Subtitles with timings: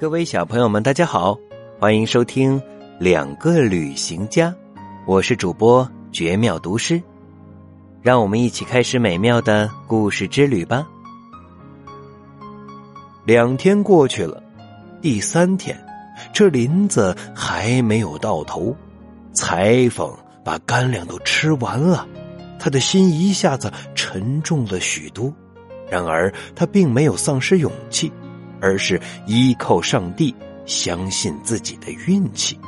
[0.00, 1.36] 各位小朋友们，大家好，
[1.80, 2.56] 欢迎收听
[3.00, 4.48] 《两个旅行家》，
[5.04, 7.02] 我是主播绝妙读诗，
[8.00, 10.86] 让我们一起开始美妙的故事之旅吧。
[13.24, 14.40] 两天过去了，
[15.02, 15.76] 第三天，
[16.32, 18.76] 这林子还没有到头，
[19.32, 20.08] 裁缝
[20.44, 22.06] 把干粮都吃完了，
[22.56, 25.34] 他的心一下子沉重了许多。
[25.90, 28.12] 然而，他并没有丧失勇气。
[28.60, 30.34] 而是依靠上帝，
[30.66, 32.58] 相信自己的运气。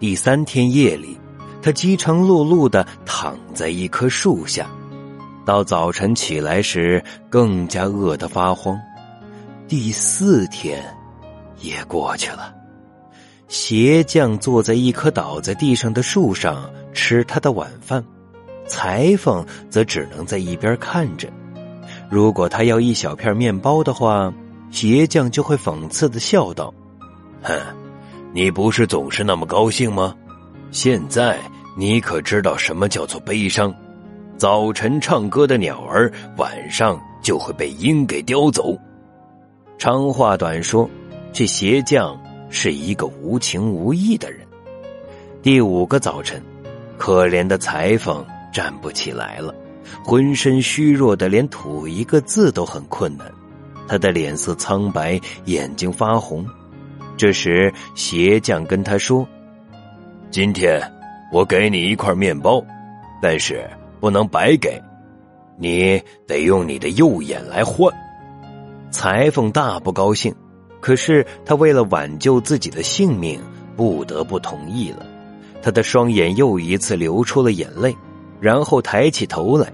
[0.00, 1.18] 第三天夜里，
[1.60, 4.70] 他饥肠辘辘的躺在一棵树下，
[5.44, 8.78] 到早晨起来时，更加饿得发慌。
[9.66, 10.82] 第四天
[11.60, 12.54] 也过去了，
[13.48, 18.02] 鞋匠坐在一棵倒在地上的树上吃他的晚饭，
[18.66, 21.28] 裁缝则只能在一边看着。
[22.08, 24.32] 如果他要一小片面包的话。
[24.70, 26.72] 鞋匠就会讽刺的笑道
[27.42, 27.54] ：“哼，
[28.32, 30.14] 你不是总是那么高兴吗？
[30.70, 31.38] 现在
[31.76, 33.74] 你可知道什么叫做悲伤？
[34.36, 38.76] 早晨唱歌的鸟儿，晚上就会被鹰给叼走。
[39.78, 40.88] 长话短说，
[41.32, 42.16] 这鞋匠
[42.50, 44.46] 是一个无情无义的人。
[45.42, 46.42] 第五个早晨，
[46.96, 49.54] 可怜的裁缝站不起来了，
[50.04, 53.26] 浑身虚弱的，连吐一个字都很困难。”
[53.88, 56.46] 他的脸色苍白，眼睛发红。
[57.16, 59.26] 这时，鞋匠跟他说
[60.30, 60.80] ：“今天
[61.32, 62.62] 我给你一块面包，
[63.20, 64.80] 但是不能白给，
[65.56, 67.92] 你得用你的右眼来换。”
[68.92, 70.34] 裁缝大不高兴，
[70.80, 73.40] 可是他为了挽救自己的性命，
[73.76, 75.04] 不得不同意了。
[75.60, 77.94] 他的双眼又一次流出了眼泪，
[78.40, 79.72] 然后抬起头来。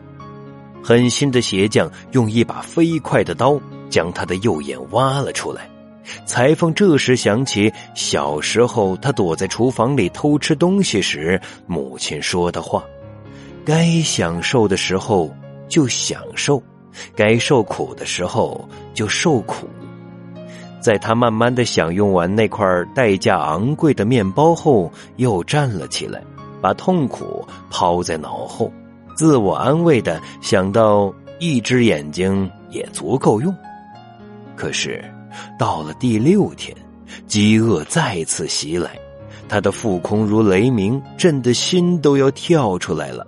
[0.83, 3.61] 狠心的鞋匠用一把飞快的刀。
[3.95, 5.70] 将他的右眼挖了出来，
[6.27, 12.83] 裁缝这时想起小时候他躲在厨房里偷吃东西时母亲说的话
[13.64, 15.33] ：“该享受的时候
[15.68, 16.61] 就享受，
[17.14, 19.68] 该受苦的时候就受苦。”
[20.83, 22.67] 在他慢慢的享用完那块
[22.97, 26.20] 代价昂贵的面包后，又站了起来，
[26.61, 28.73] 把痛苦抛在脑后，
[29.14, 33.55] 自我安慰的想到一只眼睛也足够用。
[34.57, 35.05] 可是，
[35.59, 36.77] 到了第六天，
[37.27, 38.98] 饥饿再次袭来，
[39.48, 43.27] 他的腹空如雷鸣，震得心都要跳出来了。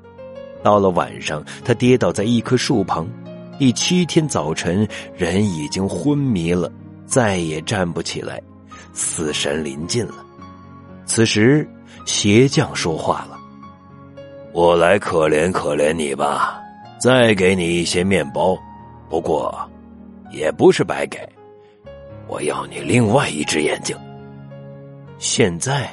[0.63, 3.07] 到了晚上，他跌倒在一棵树旁。
[3.59, 6.71] 第七天早晨，人已经昏迷了，
[7.07, 8.41] 再也站不起来，
[8.93, 10.15] 死神临近了。
[11.07, 11.69] 此时，
[12.05, 13.39] 鞋匠说话了
[14.53, 16.61] ：“我来可怜可怜你吧，
[17.01, 18.57] 再给你一些面包，
[19.09, 19.57] 不过……”
[20.31, 21.19] 也不是白给，
[22.27, 23.97] 我要你另外一只眼睛。
[25.19, 25.89] 现在，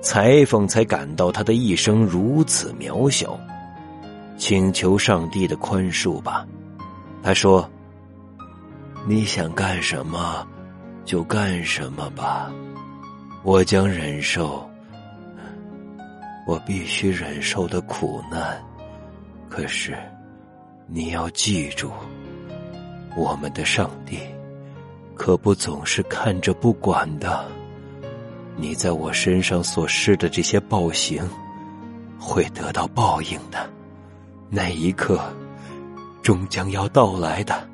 [0.00, 3.38] 裁缝才感到他的一生如此渺小，
[4.36, 6.46] 请求上帝的宽恕吧。
[7.22, 7.68] 他说
[9.06, 10.46] ：“你想干什么，
[11.04, 12.52] 就干什么吧，
[13.44, 14.68] 我将忍受
[16.46, 18.60] 我必须忍受的苦难。
[19.48, 19.96] 可是，
[20.88, 21.92] 你要记住。”
[23.16, 24.18] 我们的上帝
[25.14, 27.46] 可不总是看着不管的，
[28.56, 31.26] 你在我身上所施的这些暴行，
[32.20, 33.68] 会得到报应的。
[34.50, 35.18] 那一刻
[36.22, 37.66] 终将要到来的。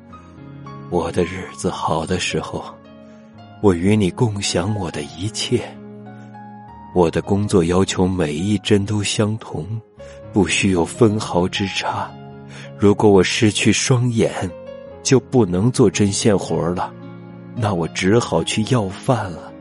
[0.89, 2.63] 我的日子好的时候，
[3.61, 5.61] 我与你共享我的一切。
[6.95, 9.67] 我的工作要求每一针都相同，
[10.31, 12.09] 不需有分毫之差。
[12.77, 14.31] 如果我失去双眼，
[15.03, 16.91] 就不能做针线活了，
[17.55, 19.51] 那我只好去要饭了。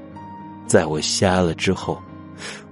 [0.67, 2.01] 在我瞎了之后，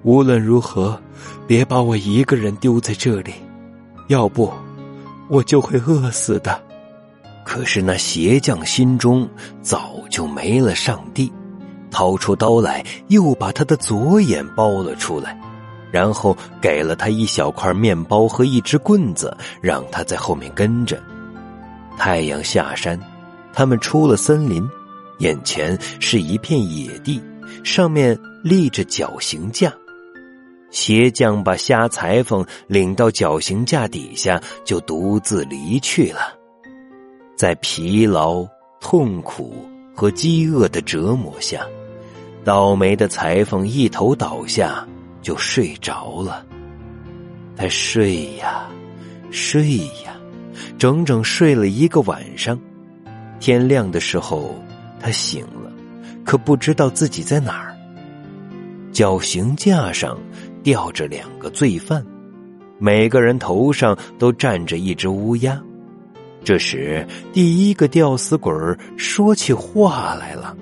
[0.03, 0.99] 无论如何，
[1.47, 3.35] 别把我一个人丢在这里，
[4.09, 4.51] 要不
[5.29, 6.59] 我就会饿死的。
[7.45, 9.28] 可是那鞋匠心中
[9.61, 11.31] 早就没了上帝，
[11.91, 15.39] 掏出刀来，又把他的左眼包了出来，
[15.91, 21.03] 然后给了他一小块面包和一只棍子，让他在后面跟着。
[22.01, 22.99] 太阳下山，
[23.53, 24.67] 他们出了森林，
[25.19, 27.23] 眼前是一片野地，
[27.63, 29.71] 上面立着绞刑架。
[30.71, 36.35] 鞋匠把瞎裁缝领到绞刑架底下，就独自离去了。
[37.37, 38.47] 在疲劳、
[38.81, 41.67] 痛苦和饥饿的折磨下，
[42.43, 44.89] 倒霉的裁缝一头倒下，
[45.21, 46.47] 就睡着了。
[47.55, 48.71] 他睡呀，
[49.31, 50.19] 睡呀。
[50.78, 52.59] 整整睡了一个晚上，
[53.39, 54.54] 天亮的时候，
[55.01, 55.72] 他醒了，
[56.24, 57.74] 可不知道自己在哪儿。
[58.92, 60.18] 绞刑架上
[60.62, 62.04] 吊着两个罪犯，
[62.78, 65.60] 每个人头上都站着一只乌鸦。
[66.42, 68.53] 这时，第一个吊死鬼
[68.97, 70.56] 说起话来了。